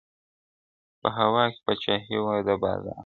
[1.01, 2.93] •په هوا کي پاچهي وه د بازانو-